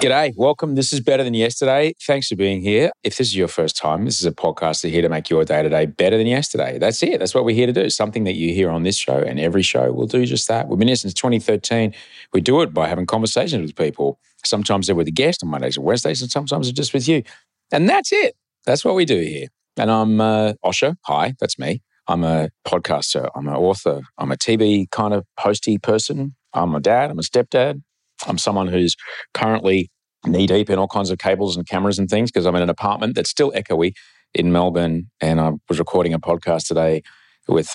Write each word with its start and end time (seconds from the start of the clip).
G'day, 0.00 0.32
welcome. 0.36 0.76
This 0.76 0.92
is 0.92 1.00
Better 1.00 1.24
Than 1.24 1.34
Yesterday. 1.34 1.92
Thanks 2.06 2.28
for 2.28 2.36
being 2.36 2.60
here. 2.60 2.92
If 3.02 3.16
this 3.16 3.26
is 3.26 3.36
your 3.36 3.48
first 3.48 3.76
time, 3.76 4.04
this 4.04 4.20
is 4.20 4.26
a 4.26 4.30
podcast 4.30 4.82
that's 4.82 4.92
here 4.92 5.02
to 5.02 5.08
make 5.08 5.28
your 5.28 5.44
day 5.44 5.60
to 5.60 5.68
day 5.68 5.86
better 5.86 6.16
than 6.16 6.28
yesterday. 6.28 6.78
That's 6.78 7.02
it. 7.02 7.18
That's 7.18 7.34
what 7.34 7.44
we're 7.44 7.56
here 7.56 7.66
to 7.66 7.72
do. 7.72 7.90
Something 7.90 8.22
that 8.22 8.36
you 8.36 8.54
hear 8.54 8.70
on 8.70 8.84
this 8.84 8.96
show 8.96 9.18
and 9.18 9.40
every 9.40 9.62
show 9.62 9.90
will 9.90 10.06
do 10.06 10.24
just 10.24 10.46
that. 10.46 10.68
We've 10.68 10.78
been 10.78 10.86
here 10.86 10.94
since 10.94 11.14
2013. 11.14 11.92
We 12.32 12.40
do 12.40 12.62
it 12.62 12.72
by 12.72 12.86
having 12.86 13.06
conversations 13.06 13.60
with 13.60 13.74
people. 13.74 14.20
Sometimes 14.44 14.86
they're 14.86 14.94
with 14.94 15.08
a 15.08 15.10
guest 15.10 15.42
on 15.42 15.50
Mondays 15.50 15.76
and 15.76 15.84
Wednesdays, 15.84 16.22
and 16.22 16.30
sometimes 16.30 16.68
it's 16.68 16.76
just 16.76 16.94
with 16.94 17.08
you. 17.08 17.24
And 17.72 17.88
that's 17.88 18.12
it. 18.12 18.36
That's 18.66 18.84
what 18.84 18.94
we 18.94 19.04
do 19.04 19.18
here. 19.18 19.48
And 19.76 19.90
I'm 19.90 20.20
uh, 20.20 20.52
Osher. 20.64 20.94
Hi, 21.06 21.34
that's 21.40 21.58
me. 21.58 21.82
I'm 22.06 22.22
a 22.22 22.50
podcaster. 22.64 23.28
I'm 23.34 23.48
an 23.48 23.54
author. 23.54 24.02
I'm 24.16 24.30
a 24.30 24.36
TV 24.36 24.88
kind 24.92 25.12
of 25.12 25.24
hosty 25.40 25.82
person. 25.82 26.36
I'm 26.52 26.76
a 26.76 26.80
dad. 26.80 27.10
I'm 27.10 27.18
a 27.18 27.22
stepdad. 27.22 27.82
I'm 28.26 28.38
someone 28.38 28.68
who's 28.68 28.96
currently 29.34 29.90
knee 30.26 30.46
deep 30.46 30.70
in 30.70 30.78
all 30.78 30.88
kinds 30.88 31.10
of 31.10 31.18
cables 31.18 31.56
and 31.56 31.66
cameras 31.66 31.98
and 31.98 32.08
things 32.08 32.30
because 32.30 32.46
I'm 32.46 32.56
in 32.56 32.62
an 32.62 32.70
apartment 32.70 33.14
that's 33.14 33.30
still 33.30 33.52
echoey 33.52 33.92
in 34.34 34.52
Melbourne. 34.52 35.10
And 35.20 35.40
I 35.40 35.52
was 35.68 35.78
recording 35.78 36.12
a 36.12 36.18
podcast 36.18 36.66
today 36.66 37.02
with, 37.46 37.74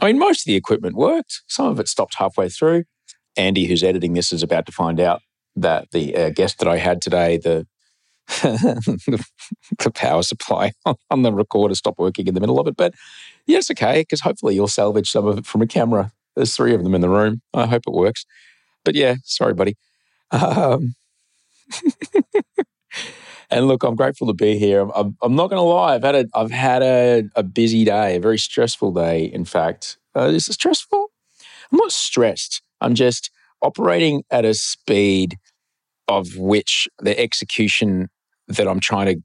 I 0.00 0.06
mean, 0.06 0.18
most 0.18 0.42
of 0.42 0.46
the 0.46 0.56
equipment 0.56 0.96
worked. 0.96 1.42
Some 1.46 1.66
of 1.66 1.78
it 1.78 1.88
stopped 1.88 2.16
halfway 2.18 2.48
through. 2.48 2.84
Andy, 3.36 3.66
who's 3.66 3.84
editing 3.84 4.14
this, 4.14 4.32
is 4.32 4.42
about 4.42 4.66
to 4.66 4.72
find 4.72 4.98
out 4.98 5.20
that 5.54 5.90
the 5.92 6.16
uh, 6.16 6.30
guest 6.30 6.58
that 6.58 6.68
I 6.68 6.78
had 6.78 7.00
today, 7.02 7.36
the 7.36 7.66
the 8.42 9.90
power 9.94 10.22
supply 10.22 10.72
on 11.10 11.22
the 11.22 11.32
recorder 11.32 11.76
stopped 11.76 11.98
working 11.98 12.26
in 12.26 12.34
the 12.34 12.40
middle 12.40 12.58
of 12.58 12.66
it. 12.66 12.76
But 12.76 12.94
yes, 13.46 13.70
okay, 13.70 14.00
because 14.00 14.20
hopefully 14.20 14.54
you'll 14.56 14.66
salvage 14.66 15.10
some 15.10 15.26
of 15.26 15.38
it 15.38 15.46
from 15.46 15.62
a 15.62 15.66
camera. 15.66 16.12
There's 16.34 16.54
three 16.54 16.74
of 16.74 16.82
them 16.82 16.94
in 16.94 17.02
the 17.02 17.08
room. 17.08 17.40
I 17.54 17.66
hope 17.66 17.84
it 17.86 17.92
works. 17.92 18.26
But 18.86 18.94
yeah, 18.94 19.16
sorry, 19.24 19.52
buddy. 19.52 19.76
Um, 20.30 20.94
and 23.50 23.66
look, 23.66 23.82
I'm 23.82 23.96
grateful 23.96 24.28
to 24.28 24.32
be 24.32 24.58
here. 24.58 24.88
I'm, 24.94 25.16
I'm 25.20 25.34
not 25.34 25.50
going 25.50 25.58
to 25.58 25.62
lie. 25.62 25.96
I've 25.96 26.04
had 26.04 26.14
a 26.14 26.26
I've 26.32 26.52
had 26.52 26.82
a, 26.82 27.24
a, 27.34 27.42
busy 27.42 27.84
day, 27.84 28.16
a 28.16 28.20
very 28.20 28.38
stressful 28.38 28.92
day. 28.92 29.24
In 29.24 29.44
fact, 29.44 29.98
uh, 30.16 30.26
is 30.26 30.48
it 30.48 30.52
stressful? 30.52 31.08
I'm 31.72 31.78
not 31.78 31.90
stressed. 31.90 32.62
I'm 32.80 32.94
just 32.94 33.32
operating 33.60 34.22
at 34.30 34.44
a 34.44 34.54
speed 34.54 35.36
of 36.06 36.36
which 36.36 36.86
the 37.00 37.18
execution 37.18 38.08
that 38.46 38.68
I'm 38.68 38.78
trying 38.78 39.06
to 39.06 39.20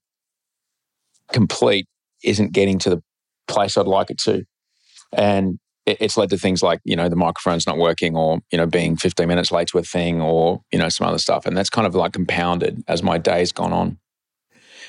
complete 1.32 1.86
isn't 2.24 2.52
getting 2.52 2.80
to 2.80 2.90
the 2.90 3.04
place 3.48 3.78
I'd 3.78 3.86
like 3.86 4.10
it 4.10 4.18
to. 4.22 4.44
And 5.14 5.60
it's 5.86 6.18
led 6.18 6.30
to 6.30 6.38
things 6.38 6.62
like 6.62 6.80
you 6.84 6.96
know 6.96 7.10
the 7.10 7.16
microphone's 7.16 7.66
not 7.66 7.78
working 7.78 8.16
or 8.16 8.40
you 8.52 8.58
know 8.58 8.66
being 8.66 8.96
15 8.96 9.28
minutes 9.28 9.52
late 9.52 9.68
to 9.70 9.78
a 9.78 9.84
thing 9.84 10.22
or 10.22 10.62
you 10.72 10.80
know 10.80 10.90
some 10.90 11.08
other 11.08 11.18
stuff. 11.18 11.46
And 11.46 11.58
that's 11.58 11.70
kind 11.70 11.88
of 11.88 11.96
like 11.96 12.14
compounded 12.14 12.84
as 12.88 13.02
my 13.02 13.18
day's 13.18 13.52
gone 13.52 13.74
on. 13.74 13.98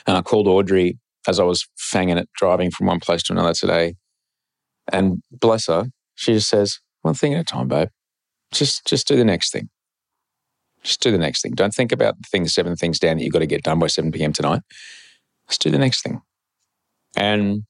And 0.07 0.17
i 0.17 0.23
called 0.23 0.49
audrey 0.49 0.99
as 1.29 1.39
i 1.39 1.45
was 1.45 1.67
fanging 1.79 2.19
it 2.19 2.29
driving 2.37 2.71
from 2.71 2.87
one 2.87 3.01
place 3.01 3.23
to 3.25 3.33
another 3.33 3.55
today. 3.55 3.95
And 4.93 5.23
bless 5.31 5.67
her 5.69 5.87
she 6.15 6.35
just 6.35 6.49
says 6.49 6.79
one 7.03 7.15
thing 7.15 7.35
at 7.35 7.41
a 7.41 7.45
time 7.45 7.69
babe. 7.69 7.89
Just 8.53 8.87
just 8.87 9.09
do 9.09 9.17
the 9.17 9.25
next 9.25 9.53
thing. 9.53 9.71
Just 10.83 11.01
do 11.01 11.11
the 11.11 11.19
next 11.19 11.43
thing. 11.43 11.53
Don't 11.53 11.75
think 11.75 11.93
about 11.93 12.17
the 12.21 12.29
things 12.29 12.53
seven 12.53 12.77
things 12.77 12.99
down 12.99 13.17
that 13.17 13.25
you've 13.25 13.33
got 13.33 13.39
to 13.39 13.47
get 13.47 13.63
done 13.63 13.79
by 13.79 13.87
7 13.87 14.11
p.m 14.13 14.33
tonight. 14.33 14.63
Just 15.49 15.63
do 15.63 15.71
the 15.71 15.79
next 15.79 16.03
thing. 16.03 16.21
And 17.17 17.65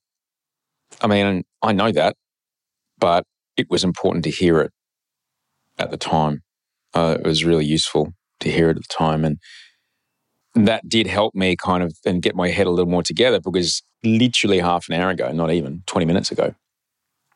i 1.00 1.06
mean 1.06 1.42
i 1.62 1.72
know 1.72 1.90
that 1.90 2.16
but 3.02 3.24
it 3.56 3.68
was 3.68 3.82
important 3.82 4.22
to 4.22 4.30
hear 4.30 4.60
it 4.60 4.70
at 5.76 5.90
the 5.90 5.96
time. 5.96 6.40
Uh, 6.94 7.16
it 7.18 7.26
was 7.26 7.44
really 7.44 7.64
useful 7.64 8.12
to 8.38 8.48
hear 8.48 8.68
it 8.68 8.76
at 8.76 8.82
the 8.82 8.94
time. 8.96 9.24
And 9.24 9.38
that 10.54 10.88
did 10.88 11.08
help 11.08 11.34
me 11.34 11.56
kind 11.56 11.82
of 11.82 11.96
and 12.06 12.22
get 12.22 12.36
my 12.36 12.50
head 12.50 12.68
a 12.68 12.70
little 12.70 12.88
more 12.88 13.02
together 13.02 13.40
because 13.40 13.82
literally 14.04 14.60
half 14.60 14.88
an 14.88 14.94
hour 14.94 15.10
ago, 15.10 15.32
not 15.32 15.50
even 15.50 15.82
20 15.86 16.06
minutes 16.06 16.30
ago, 16.30 16.54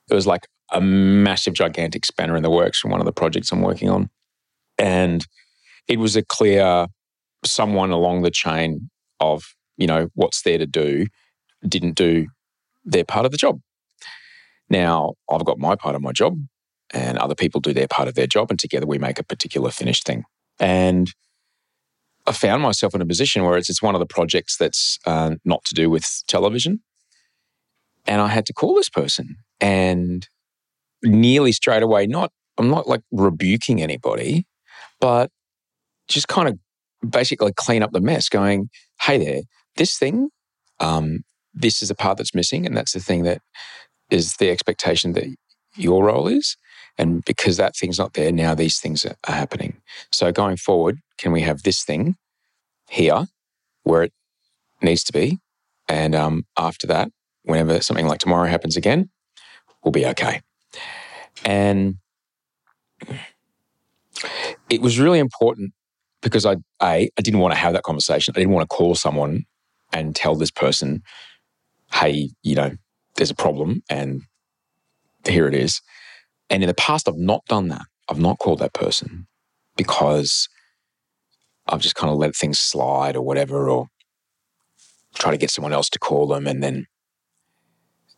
it 0.08 0.14
was 0.14 0.26
like 0.26 0.46
a 0.70 0.80
massive, 0.80 1.54
gigantic 1.54 2.04
spanner 2.04 2.36
in 2.36 2.44
the 2.44 2.50
works 2.50 2.78
from 2.78 2.92
one 2.92 3.00
of 3.00 3.06
the 3.06 3.12
projects 3.12 3.50
I'm 3.50 3.60
working 3.60 3.88
on. 3.88 4.08
And 4.78 5.26
it 5.88 5.98
was 5.98 6.14
a 6.14 6.22
clear 6.22 6.86
someone 7.44 7.90
along 7.90 8.22
the 8.22 8.30
chain 8.30 8.88
of, 9.18 9.42
you 9.76 9.88
know, 9.88 10.10
what's 10.14 10.42
there 10.42 10.58
to 10.58 10.66
do 10.66 11.06
didn't 11.66 11.96
do 11.96 12.28
their 12.84 13.04
part 13.04 13.26
of 13.26 13.32
the 13.32 13.38
job. 13.38 13.58
Now, 14.68 15.14
I've 15.30 15.44
got 15.44 15.58
my 15.58 15.76
part 15.76 15.94
of 15.94 16.02
my 16.02 16.12
job, 16.12 16.38
and 16.92 17.18
other 17.18 17.34
people 17.34 17.60
do 17.60 17.72
their 17.72 17.88
part 17.88 18.08
of 18.08 18.14
their 18.14 18.26
job, 18.26 18.50
and 18.50 18.58
together 18.58 18.86
we 18.86 18.98
make 18.98 19.18
a 19.18 19.24
particular 19.24 19.70
finished 19.70 20.04
thing. 20.04 20.24
And 20.58 21.12
I 22.26 22.32
found 22.32 22.62
myself 22.62 22.94
in 22.94 23.00
a 23.00 23.06
position 23.06 23.44
where 23.44 23.56
it's, 23.56 23.70
it's 23.70 23.82
one 23.82 23.94
of 23.94 24.00
the 24.00 24.06
projects 24.06 24.56
that's 24.56 24.98
uh, 25.06 25.36
not 25.44 25.64
to 25.66 25.74
do 25.74 25.88
with 25.88 26.22
television. 26.26 26.80
And 28.06 28.20
I 28.20 28.28
had 28.28 28.46
to 28.46 28.52
call 28.52 28.74
this 28.74 28.88
person 28.88 29.36
and 29.60 30.28
nearly 31.02 31.52
straight 31.52 31.82
away, 31.82 32.06
not, 32.06 32.32
I'm 32.58 32.70
not 32.70 32.88
like 32.88 33.02
rebuking 33.12 33.82
anybody, 33.82 34.46
but 35.00 35.30
just 36.08 36.28
kind 36.28 36.48
of 36.48 36.58
basically 37.08 37.52
clean 37.52 37.82
up 37.82 37.92
the 37.92 38.00
mess, 38.00 38.28
going, 38.28 38.70
hey 39.02 39.18
there, 39.18 39.42
this 39.76 39.98
thing, 39.98 40.30
um, 40.80 41.24
this 41.52 41.82
is 41.82 41.90
a 41.90 41.94
part 41.94 42.18
that's 42.18 42.34
missing. 42.34 42.66
And 42.66 42.76
that's 42.76 42.92
the 42.92 43.00
thing 43.00 43.22
that 43.24 43.40
is 44.10 44.36
the 44.36 44.50
expectation 44.50 45.12
that 45.12 45.26
your 45.76 46.04
role 46.04 46.28
is. 46.28 46.56
And 46.98 47.24
because 47.24 47.56
that 47.58 47.76
thing's 47.76 47.98
not 47.98 48.14
there, 48.14 48.32
now 48.32 48.54
these 48.54 48.78
things 48.78 49.04
are, 49.04 49.16
happening. 49.24 49.82
So 50.10 50.32
going 50.32 50.56
forward, 50.56 50.98
can 51.18 51.32
we 51.32 51.42
have 51.42 51.62
this 51.62 51.84
thing 51.84 52.16
here 52.88 53.26
where 53.82 54.04
it 54.04 54.12
needs 54.80 55.04
to 55.04 55.12
be? 55.12 55.38
And 55.88 56.14
um, 56.14 56.46
after 56.56 56.86
that, 56.86 57.10
whenever 57.42 57.80
something 57.80 58.06
like 58.06 58.20
tomorrow 58.20 58.48
happens 58.48 58.76
again, 58.76 59.10
we'll 59.84 59.92
be 59.92 60.06
okay. 60.06 60.40
And 61.44 61.96
it 64.70 64.80
was 64.80 64.98
really 64.98 65.18
important 65.18 65.72
because 66.22 66.46
I, 66.46 66.52
a, 66.82 67.10
I 67.16 67.22
didn't 67.22 67.40
want 67.40 67.52
to 67.52 67.60
have 67.60 67.74
that 67.74 67.82
conversation. 67.82 68.32
I 68.34 68.40
didn't 68.40 68.54
want 68.54 68.68
to 68.68 68.74
call 68.74 68.94
someone 68.94 69.44
and 69.92 70.16
tell 70.16 70.34
this 70.34 70.50
person, 70.50 71.02
hey, 71.92 72.30
you 72.42 72.54
know, 72.54 72.72
there's 73.16 73.30
a 73.30 73.34
problem 73.34 73.82
and 73.88 74.22
here 75.26 75.46
it 75.48 75.54
is. 75.54 75.80
And 76.48 76.62
in 76.62 76.68
the 76.68 76.74
past, 76.74 77.08
I've 77.08 77.16
not 77.16 77.44
done 77.46 77.68
that. 77.68 77.86
I've 78.08 78.20
not 78.20 78.38
called 78.38 78.60
that 78.60 78.72
person 78.72 79.26
because 79.76 80.48
I've 81.66 81.80
just 81.80 81.96
kind 81.96 82.12
of 82.12 82.18
let 82.18 82.36
things 82.36 82.58
slide 82.58 83.16
or 83.16 83.22
whatever, 83.22 83.68
or 83.68 83.88
try 85.14 85.30
to 85.32 85.36
get 85.36 85.50
someone 85.50 85.72
else 85.72 85.88
to 85.90 85.98
call 85.98 86.28
them. 86.28 86.46
And 86.46 86.62
then 86.62 86.86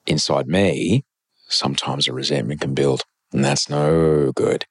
inside 0.07 0.47
me, 0.47 1.05
sometimes 1.49 2.07
a 2.07 2.13
resentment 2.13 2.61
can 2.61 2.75
build, 2.75 3.03
and 3.33 3.45
that's 3.45 3.71
no 3.71 4.33
good. 4.33 4.67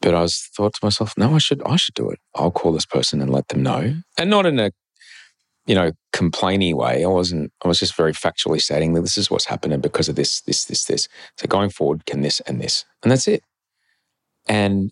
But 0.00 0.14
I 0.14 0.22
was 0.22 0.48
thought 0.54 0.74
to 0.74 0.80
myself, 0.82 1.14
no, 1.16 1.34
I 1.34 1.38
should, 1.38 1.62
I 1.64 1.76
should 1.76 1.94
do 1.94 2.10
it. 2.10 2.20
I'll 2.34 2.50
call 2.50 2.72
this 2.72 2.86
person 2.86 3.20
and 3.20 3.32
let 3.32 3.48
them 3.48 3.62
know, 3.62 3.96
and 4.18 4.30
not 4.30 4.46
in 4.46 4.58
a, 4.60 4.70
you 5.68 5.74
know, 5.74 5.92
complaining 6.12 6.76
way. 6.76 7.04
I 7.04 7.06
wasn't. 7.06 7.52
I 7.62 7.68
was 7.68 7.78
just 7.78 7.94
very 7.94 8.12
factually 8.12 8.60
stating 8.60 8.94
that 8.94 9.02
this 9.02 9.18
is 9.18 9.30
what's 9.30 9.44
happening 9.44 9.80
because 9.80 10.08
of 10.08 10.16
this, 10.16 10.40
this, 10.40 10.64
this, 10.64 10.86
this. 10.86 11.08
So 11.36 11.46
going 11.46 11.68
forward, 11.70 12.06
can 12.06 12.22
this 12.22 12.40
and 12.40 12.60
this, 12.60 12.86
and 13.02 13.12
that's 13.12 13.28
it. 13.28 13.42
And 14.46 14.90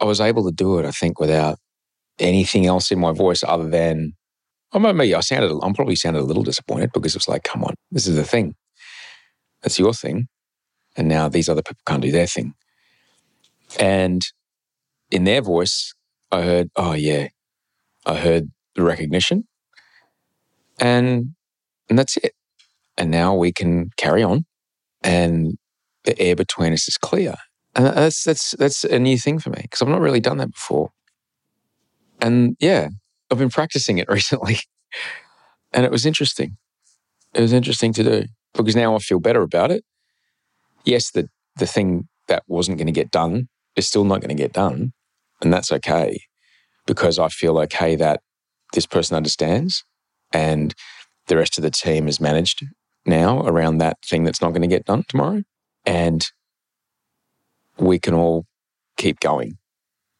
I 0.00 0.04
was 0.04 0.20
able 0.20 0.44
to 0.44 0.52
do 0.52 0.78
it, 0.78 0.84
I 0.84 0.90
think, 0.90 1.20
without 1.20 1.58
anything 2.18 2.66
else 2.66 2.90
in 2.90 2.98
my 2.98 3.12
voice 3.12 3.44
other 3.44 3.68
than, 3.68 4.14
oh, 4.72 4.80
maybe 4.80 5.14
I 5.14 5.20
sounded, 5.20 5.56
I'm 5.62 5.74
probably 5.74 5.96
sounded 5.96 6.20
a 6.20 6.24
little 6.24 6.42
disappointed 6.42 6.90
because 6.92 7.14
it's 7.14 7.28
like, 7.28 7.44
come 7.44 7.62
on, 7.62 7.74
this 7.92 8.08
is 8.08 8.16
the 8.16 8.24
thing. 8.24 8.56
That's 9.62 9.78
your 9.78 9.94
thing. 9.94 10.26
And 10.96 11.06
now 11.08 11.28
these 11.28 11.48
other 11.48 11.62
people 11.62 11.82
can't 11.86 12.02
do 12.02 12.10
their 12.10 12.26
thing. 12.26 12.54
And 13.78 14.22
in 15.10 15.24
their 15.24 15.40
voice, 15.40 15.94
I 16.32 16.42
heard, 16.42 16.68
oh, 16.74 16.94
yeah, 16.94 17.28
I 18.04 18.16
heard 18.16 18.50
the 18.74 18.82
recognition. 18.82 19.46
And, 20.78 21.34
and 21.88 21.98
that's 21.98 22.16
it. 22.18 22.32
And 22.98 23.10
now 23.10 23.34
we 23.34 23.52
can 23.52 23.90
carry 23.96 24.22
on 24.22 24.44
and 25.02 25.56
the 26.04 26.18
air 26.18 26.36
between 26.36 26.72
us 26.72 26.88
is 26.88 26.96
clear. 26.96 27.34
And 27.74 27.86
that's, 27.86 28.24
that's, 28.24 28.52
that's 28.58 28.84
a 28.84 28.98
new 28.98 29.18
thing 29.18 29.38
for 29.38 29.50
me 29.50 29.60
because 29.62 29.82
I've 29.82 29.88
not 29.88 30.00
really 30.00 30.20
done 30.20 30.38
that 30.38 30.52
before. 30.52 30.90
And 32.20 32.56
yeah, 32.58 32.88
I've 33.30 33.38
been 33.38 33.50
practicing 33.50 33.98
it 33.98 34.08
recently. 34.08 34.58
and 35.72 35.84
it 35.84 35.90
was 35.90 36.06
interesting. 36.06 36.56
It 37.34 37.40
was 37.40 37.52
interesting 37.52 37.92
to 37.94 38.02
do 38.02 38.24
because 38.54 38.76
now 38.76 38.94
I 38.94 38.98
feel 38.98 39.20
better 39.20 39.42
about 39.42 39.70
it. 39.70 39.84
Yes, 40.84 41.10
the, 41.10 41.28
the 41.56 41.66
thing 41.66 42.08
that 42.28 42.44
wasn't 42.46 42.78
going 42.78 42.86
to 42.86 42.92
get 42.92 43.10
done 43.10 43.48
is 43.76 43.86
still 43.86 44.04
not 44.04 44.20
going 44.20 44.34
to 44.34 44.42
get 44.42 44.52
done. 44.52 44.92
And 45.42 45.52
that's 45.52 45.70
okay 45.70 46.18
because 46.86 47.18
I 47.18 47.28
feel 47.28 47.58
okay 47.58 47.96
that 47.96 48.20
this 48.72 48.86
person 48.86 49.16
understands 49.16 49.84
and 50.32 50.74
the 51.26 51.36
rest 51.36 51.58
of 51.58 51.62
the 51.62 51.70
team 51.70 52.08
is 52.08 52.20
managed 52.20 52.64
now 53.04 53.46
around 53.46 53.78
that 53.78 53.98
thing 54.04 54.24
that's 54.24 54.40
not 54.40 54.50
going 54.50 54.62
to 54.62 54.68
get 54.68 54.84
done 54.84 55.04
tomorrow. 55.08 55.42
And 55.84 56.26
we 57.78 57.98
can 57.98 58.14
all 58.14 58.46
keep 58.96 59.20
going. 59.20 59.58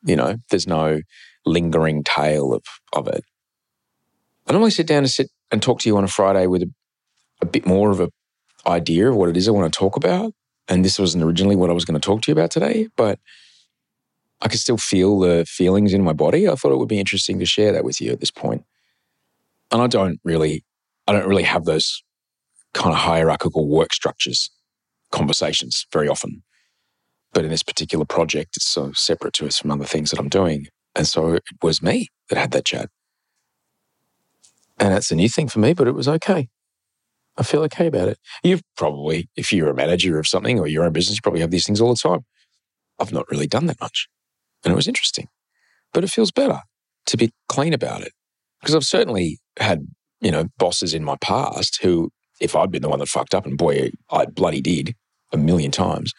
You 0.05 0.17
know, 0.17 0.37
there's 0.51 0.67
no 0.67 1.01
lingering 1.45 2.05
tail 2.05 2.53
of, 2.53 2.63
of 2.93 3.09
it. 3.09 3.25
I 4.47 4.53
normally 4.53 4.71
sit 4.71 4.87
down 4.87 4.99
and 4.99 5.11
sit 5.11 5.31
and 5.51 5.63
talk 5.63 5.81
to 5.81 5.89
you 5.89 5.97
on 5.97 6.05
a 6.05 6.09
Friday 6.09 6.47
with 6.47 6.63
a, 6.63 6.73
a 7.41 7.47
bit 7.47 7.67
more 7.67 7.91
of 7.91 8.01
an 8.01 8.11
idea 8.67 9.09
of 9.09 9.17
what 9.17 9.29
it 9.29 9.37
is 9.37 9.49
I 9.49 9.53
want 9.53 9.73
to 9.73 9.79
talk 9.79 9.97
about. 9.97 10.33
And 10.69 10.85
this 10.85 10.99
wasn't 10.99 11.25
originally 11.25 11.57
what 11.57 11.71
I 11.71 11.73
was 11.73 11.85
going 11.85 11.99
to 11.99 12.05
talk 12.05 12.23
to 12.23 12.31
you 12.31 12.33
about 12.33 12.51
today, 12.51 12.89
but 12.97 13.19
I 14.41 14.49
could 14.49 14.61
still 14.61 14.77
feel 14.77 15.19
the 15.19 15.47
feelings 15.49 15.95
in 15.95 16.03
my 16.03 16.13
body. 16.13 16.49
I 16.49 16.55
thought 16.55 16.73
it 16.73 16.79
would 16.79 16.89
be 16.89 17.01
interesting 17.01 17.39
to 17.39 17.47
share 17.47 17.73
that 17.73 17.85
with 17.85 18.01
you 18.01 18.13
at 18.13 18.21
this 18.21 18.31
point. 18.31 18.65
And 19.71 19.83
I 19.83 19.87
don't 19.87 20.21
really, 20.25 20.65
I 21.07 21.13
don't 21.13 21.29
really 21.29 21.43
have 21.43 21.65
those 21.65 22.03
kind 22.75 22.93
of 22.93 22.99
hierarchical 22.99 23.69
work 23.69 23.93
structures, 23.93 24.51
conversations 25.11 25.87
very 25.93 26.09
often. 26.09 26.43
But 27.33 27.45
in 27.45 27.51
this 27.51 27.63
particular 27.63 28.05
project, 28.05 28.57
it's 28.57 28.69
so 28.69 28.93
separate 28.93 29.35
to 29.35 29.47
us 29.47 29.59
from 29.59 29.71
other 29.71 29.85
things 29.85 30.11
that 30.11 30.21
I'm 30.21 30.29
doing. 30.29 30.67
And 30.95 31.07
so 31.07 31.35
it 31.35 31.45
was 31.63 31.83
me 31.83 32.09
that 32.29 32.39
had 32.39 32.53
that 32.53 32.65
chat. 32.65 32.89
And 34.79 34.93
that's 34.93 35.11
a 35.11 35.17
new 35.17 35.29
thing 35.29 35.49
for 35.49 35.59
me, 35.59 35.73
but 35.73 35.89
it 35.89 35.95
was 35.95 36.09
okay. 36.09 36.49
I 37.37 37.43
feel 37.43 37.63
okay 37.63 37.87
about 37.87 38.09
it. 38.09 38.19
You've 38.43 38.63
probably, 38.77 39.29
if 39.37 39.53
you're 39.53 39.69
a 39.69 39.75
manager 39.75 40.19
of 40.19 40.27
something 40.27 40.59
or 40.59 40.67
your 40.67 40.85
own 40.85 40.93
business, 40.93 41.17
you 41.17 41.23
probably 41.23 41.41
have 41.41 41.51
these 41.51 41.67
things 41.67 41.81
all 41.81 41.95
the 41.95 42.09
time. 42.09 42.25
I've 42.99 43.13
not 43.13 43.31
really 43.31 43.47
done 43.47 43.67
that 43.67 43.81
much. 43.81 44.09
And 44.65 44.73
it 44.73 44.77
was 44.77 44.89
interesting. 44.89 45.29
But 45.93 46.05
it 46.05 46.11
feels 46.11 46.31
better 46.31 46.63
to 47.07 47.17
be 47.17 47.33
clean 47.49 47.75
about 47.75 48.03
it. 48.03 48.13
Because 48.67 48.75
I've 48.75 48.85
certainly 48.85 49.39
had, 49.61 49.87
you 50.21 50.33
know, 50.33 50.47
bosses 50.59 50.93
in 50.93 51.05
my 51.05 51.15
past 51.21 51.79
who, 51.83 52.11
if 52.41 52.57
I'd 52.57 52.73
been 52.73 52.83
the 52.83 52.89
one 52.89 52.99
that 52.99 53.07
fucked 53.07 53.33
up, 53.33 53.47
and 53.47 53.57
boy, 53.57 53.93
I 54.11 54.27
bloody 54.27 54.61
did 54.61 54.97
a 55.33 55.37
million 55.37 55.71
times, 55.71 56.13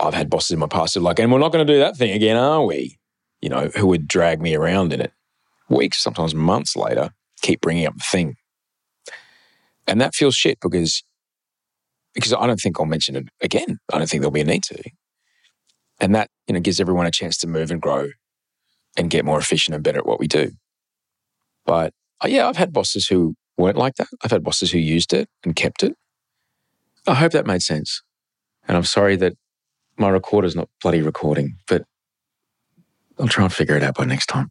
I've 0.00 0.14
had 0.14 0.28
bosses 0.28 0.50
in 0.50 0.58
my 0.58 0.66
past 0.66 0.94
who 0.94 1.00
are 1.00 1.04
like, 1.04 1.20
and 1.20 1.30
we're 1.30 1.38
not 1.38 1.52
going 1.52 1.64
to 1.64 1.72
do 1.72 1.78
that 1.78 1.96
thing 1.96 2.10
again, 2.10 2.36
are 2.36 2.64
we? 2.64 2.98
You 3.40 3.50
know, 3.50 3.70
who 3.76 3.86
would 3.86 4.08
drag 4.08 4.42
me 4.42 4.56
around 4.56 4.92
in 4.92 5.00
it. 5.00 5.12
Weeks, 5.68 6.02
sometimes 6.02 6.34
months 6.34 6.74
later, 6.74 7.10
keep 7.40 7.60
bringing 7.60 7.86
up 7.86 7.94
the 7.94 8.04
thing. 8.10 8.34
And 9.86 10.00
that 10.00 10.16
feels 10.16 10.34
shit 10.34 10.58
because 10.60 11.04
because 12.14 12.32
I 12.32 12.48
don't 12.48 12.58
think 12.58 12.80
I'll 12.80 12.86
mention 12.86 13.14
it 13.14 13.28
again. 13.40 13.78
I 13.92 13.98
don't 13.98 14.08
think 14.08 14.22
there'll 14.22 14.32
be 14.32 14.40
a 14.40 14.44
need 14.44 14.64
to. 14.64 14.82
And 16.00 16.16
that, 16.16 16.30
you 16.48 16.54
know, 16.54 16.60
gives 16.60 16.80
everyone 16.80 17.06
a 17.06 17.12
chance 17.12 17.36
to 17.38 17.46
move 17.46 17.70
and 17.70 17.80
grow 17.80 18.08
and 18.96 19.08
get 19.08 19.24
more 19.24 19.38
efficient 19.38 19.76
and 19.76 19.84
better 19.84 19.98
at 19.98 20.06
what 20.06 20.18
we 20.18 20.26
do. 20.26 20.50
But 21.64 21.92
uh, 22.22 22.28
yeah, 22.28 22.48
I've 22.48 22.56
had 22.56 22.72
bosses 22.72 23.06
who 23.06 23.34
weren't 23.56 23.76
like 23.76 23.96
that. 23.96 24.08
I've 24.22 24.30
had 24.30 24.44
bosses 24.44 24.70
who 24.70 24.78
used 24.78 25.12
it 25.12 25.28
and 25.44 25.54
kept 25.54 25.82
it. 25.82 25.94
I 27.06 27.14
hope 27.14 27.32
that 27.32 27.46
made 27.46 27.62
sense. 27.62 28.02
And 28.66 28.76
I'm 28.76 28.84
sorry 28.84 29.16
that 29.16 29.34
my 29.96 30.08
recorder's 30.08 30.56
not 30.56 30.68
bloody 30.82 31.02
recording, 31.02 31.56
but 31.68 31.84
I'll 33.18 33.28
try 33.28 33.44
and 33.44 33.52
figure 33.52 33.76
it 33.76 33.82
out 33.82 33.94
by 33.94 34.04
next 34.04 34.26
time. 34.26 34.50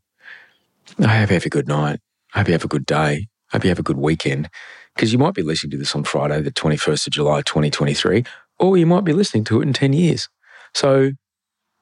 I 0.99 1.19
hope 1.19 1.29
you 1.29 1.35
have 1.35 1.45
a 1.45 1.49
good 1.49 1.67
night. 1.67 1.99
I 2.33 2.39
hope 2.39 2.47
you 2.47 2.53
have 2.53 2.63
a 2.63 2.69
good 2.69 2.85
day. 2.85 3.27
I 3.51 3.57
hope 3.57 3.63
you 3.63 3.69
have 3.69 3.79
a 3.79 3.83
good 3.83 3.97
weekend. 3.97 4.49
Because 4.95 5.11
you 5.11 5.19
might 5.19 5.33
be 5.33 5.41
listening 5.41 5.71
to 5.71 5.77
this 5.77 5.95
on 5.95 6.03
Friday, 6.03 6.41
the 6.41 6.51
21st 6.51 7.07
of 7.07 7.13
July, 7.13 7.41
2023, 7.41 8.23
or 8.59 8.77
you 8.77 8.85
might 8.85 9.03
be 9.03 9.13
listening 9.13 9.43
to 9.45 9.59
it 9.59 9.63
in 9.63 9.73
10 9.73 9.93
years. 9.93 10.29
So, 10.73 11.11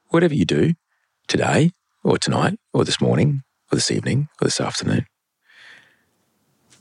whatever 0.07 0.33
you 0.33 0.45
do 0.45 0.73
today, 1.27 1.71
or 2.03 2.17
tonight, 2.17 2.57
or 2.73 2.85
this 2.85 3.01
morning, 3.01 3.43
or 3.71 3.75
this 3.75 3.91
evening, 3.91 4.29
or 4.41 4.45
this 4.45 4.61
afternoon, 4.61 5.05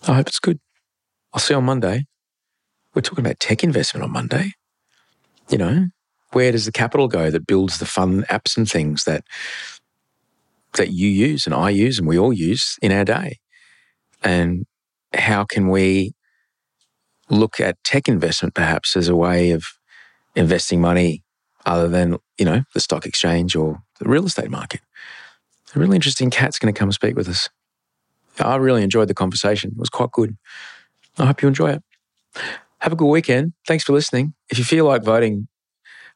I 0.06 0.14
hope 0.14 0.28
it's 0.28 0.38
good. 0.38 0.58
I'll 1.32 1.40
see 1.40 1.54
you 1.54 1.58
on 1.58 1.64
Monday. 1.64 2.06
We're 2.94 3.02
talking 3.02 3.24
about 3.24 3.38
tech 3.38 3.62
investment 3.62 4.04
on 4.04 4.12
Monday. 4.12 4.52
You 5.48 5.58
know, 5.58 5.86
where 6.32 6.52
does 6.52 6.64
the 6.64 6.72
capital 6.72 7.08
go 7.08 7.30
that 7.30 7.46
builds 7.46 7.78
the 7.78 7.86
fun 7.86 8.24
apps 8.30 8.56
and 8.56 8.68
things 8.68 9.04
that 9.04 9.24
that 10.74 10.90
you 10.90 11.08
use 11.08 11.46
and 11.46 11.54
I 11.54 11.70
use 11.70 11.98
and 11.98 12.06
we 12.06 12.18
all 12.18 12.32
use 12.32 12.78
in 12.82 12.92
our 12.92 13.04
day? 13.04 13.38
And 14.22 14.66
how 15.12 15.44
can 15.44 15.68
we 15.68 16.12
look 17.28 17.60
at 17.60 17.82
tech 17.84 18.08
investment 18.08 18.54
perhaps 18.54 18.96
as 18.96 19.08
a 19.08 19.16
way 19.16 19.50
of 19.50 19.64
investing 20.34 20.80
money 20.80 21.22
other 21.66 21.88
than, 21.88 22.18
you 22.38 22.44
know, 22.44 22.62
the 22.74 22.80
stock 22.80 23.06
exchange 23.06 23.54
or 23.56 23.82
the 23.98 24.08
real 24.08 24.26
estate 24.26 24.50
market? 24.50 24.80
A 25.74 25.78
really 25.78 25.96
interesting 25.96 26.30
cat's 26.30 26.58
going 26.58 26.72
to 26.72 26.78
come 26.78 26.90
speak 26.90 27.16
with 27.16 27.28
us. 27.28 27.48
I 28.38 28.56
really 28.56 28.82
enjoyed 28.82 29.08
the 29.08 29.14
conversation. 29.14 29.72
It 29.72 29.78
was 29.78 29.90
quite 29.90 30.12
good. 30.12 30.36
I 31.18 31.26
hope 31.26 31.42
you 31.42 31.48
enjoy 31.48 31.72
it. 31.72 31.82
Have 32.78 32.92
a 32.92 32.96
good 32.96 33.08
weekend. 33.08 33.52
Thanks 33.66 33.84
for 33.84 33.92
listening. 33.92 34.34
If 34.48 34.58
you 34.58 34.64
feel 34.64 34.86
like 34.86 35.04
voting 35.04 35.48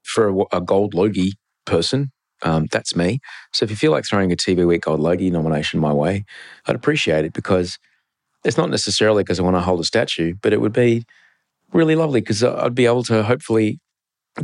for 0.03 0.29
a, 0.29 0.57
a 0.57 0.61
gold 0.61 0.95
Logie 0.95 1.35
person, 1.67 2.11
um, 2.43 2.67
that's 2.71 2.95
me. 2.95 3.21
So 3.53 3.65
if 3.65 3.71
you 3.71 3.77
feel 3.77 3.93
like 3.93 4.05
throwing 4.07 4.33
a 4.33 4.37
TV 4.37 4.67
Week 4.67 4.83
Gold 4.83 5.01
Logie 5.01 5.31
nomination 5.31 5.81
my 5.81 5.93
way, 5.93 6.25
I'd 6.67 6.77
appreciate 6.77 7.25
it 7.25 7.33
because 7.33 7.79
it's 8.45 8.57
not 8.57 8.71
necessarily 8.71 9.23
because 9.23 9.41
I 9.41 9.43
want 9.43 9.57
to 9.57 9.61
hold 9.61 9.81
a 9.81 9.85
statue, 9.85 10.35
but 10.41 10.53
it 10.53 10.61
would 10.61 10.73
be 10.73 11.05
really 11.73 11.97
lovely 11.97 12.21
because 12.21 12.43
I'd 12.43 12.75
be 12.75 12.87
able 12.87 13.03
to 13.05 13.23
hopefully 13.23 13.81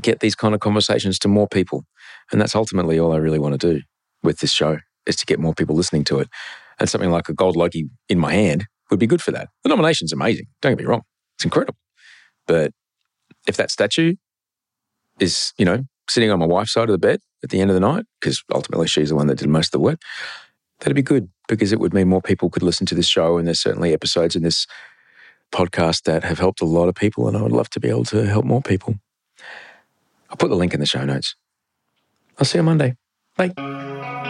get 0.00 0.20
these 0.20 0.34
kind 0.34 0.54
of 0.54 0.60
conversations 0.60 1.18
to 1.20 1.28
more 1.28 1.48
people. 1.48 1.84
And 2.32 2.40
that's 2.40 2.54
ultimately 2.54 2.98
all 2.98 3.12
I 3.12 3.16
really 3.16 3.38
want 3.38 3.60
to 3.60 3.74
do 3.74 3.82
with 4.22 4.38
this 4.38 4.52
show 4.52 4.78
is 5.06 5.16
to 5.16 5.26
get 5.26 5.38
more 5.38 5.54
people 5.54 5.74
listening 5.74 6.04
to 6.04 6.18
it. 6.20 6.28
And 6.80 6.88
something 6.88 7.10
like 7.10 7.28
a 7.28 7.34
gold 7.34 7.56
Logie 7.56 7.88
in 8.08 8.18
my 8.18 8.32
hand 8.32 8.66
would 8.90 8.99
be 8.99 9.06
good 9.06 9.22
for 9.22 9.30
that. 9.32 9.49
The 9.62 9.68
nomination's 9.68 10.12
amazing. 10.12 10.46
Don't 10.60 10.72
get 10.72 10.78
me 10.78 10.87
wrong. 10.87 11.02
It's 11.37 11.44
incredible. 11.44 11.76
But 12.46 12.72
if 13.46 13.56
that 13.58 13.70
statue 13.70 14.16
is, 15.20 15.52
you 15.58 15.64
know, 15.64 15.84
sitting 16.08 16.30
on 16.30 16.38
my 16.38 16.46
wife's 16.46 16.72
side 16.72 16.88
of 16.88 16.92
the 16.92 16.99
bed 16.99 17.20
at 17.42 17.50
the 17.50 17.60
end 17.60 17.70
of 17.70 17.75
the 17.75 17.80
night, 17.80 18.06
because 18.20 18.42
ultimately 18.52 18.88
she's 18.88 19.10
the 19.10 19.14
one 19.14 19.26
that 19.28 19.38
did 19.38 19.49
most 19.49 19.68
of 19.68 19.72
the 19.72 19.80
work, 19.80 20.00
that'd 20.80 20.96
be 20.96 21.02
good 21.02 21.28
because 21.49 21.72
it 21.72 21.80
would 21.80 21.94
mean 21.94 22.08
more 22.08 22.22
people 22.22 22.50
could 22.50 22.62
listen 22.62 22.87
to 22.87 22.94
this 22.94 23.08
show. 23.08 23.38
And 23.38 23.46
there's 23.46 23.60
certainly 23.60 23.92
episodes 23.92 24.34
in 24.34 24.42
this 24.42 24.66
podcast 25.52 26.04
that 26.04 26.25
have 26.25 26.38
helped 26.38 26.60
a 26.60 26.66
lot 26.66 26.88
of 26.88 26.94
people. 26.94 27.28
And 27.28 27.37
I 27.37 27.42
would 27.42 27.52
love 27.52 27.70
to 27.70 27.80
be 27.80 27.88
able 27.88 28.04
to 28.06 28.26
help 28.26 28.44
more 28.44 28.62
people. 28.62 28.96
I'll 30.30 30.37
put 30.37 30.49
the 30.49 30.56
link 30.56 30.75
in 30.75 30.80
the 30.80 30.87
show 30.87 31.04
notes. 31.04 31.34
I'll 32.38 32.46
see 32.46 32.58
you 32.58 32.62
Monday. 32.62 32.96
Bye. 33.37 34.29